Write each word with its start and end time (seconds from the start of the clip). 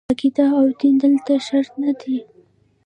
عقیده 0.13 0.45
او 0.59 0.65
دین 0.79 0.95
دلته 1.03 1.33
شرط 1.47 1.71
نه 1.81 1.91
دي. 1.99 2.17